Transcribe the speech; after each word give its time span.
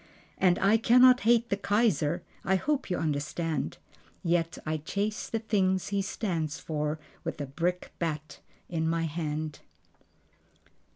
And 0.39 0.57
I 0.57 0.77
cannot 0.77 1.19
hate 1.29 1.49
the 1.51 1.55
Kaiser 1.57 2.23
(I 2.43 2.55
hope 2.55 2.89
you 2.89 2.97
understand.) 2.97 3.77
Yet 4.23 4.57
I 4.65 4.77
chase 4.77 5.29
the 5.29 5.37
thing 5.37 5.77
he 5.77 6.01
stands 6.01 6.59
for 6.59 6.97
with 7.23 7.39
a 7.39 7.45
brickbat 7.45 8.39
in 8.67 8.89
my 8.89 9.03
hand. 9.03 9.59